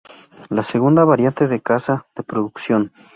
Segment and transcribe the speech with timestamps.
[0.49, 2.91] La segunda variante de caza de producción.